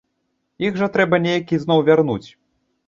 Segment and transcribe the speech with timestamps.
[0.65, 2.23] Іх жа трэба неяк ізноў вярнуць.